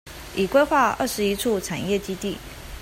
[0.35, 2.35] 已規劃二十一處產業基地